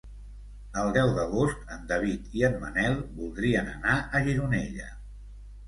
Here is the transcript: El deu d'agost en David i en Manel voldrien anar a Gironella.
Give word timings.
El 0.83 0.87
deu 0.95 1.11
d'agost 1.17 1.69
en 1.75 1.85
David 1.91 2.33
i 2.39 2.43
en 2.49 2.57
Manel 2.65 2.97
voldrien 3.21 3.73
anar 3.77 4.01
a 4.21 4.25
Gironella. 4.27 4.93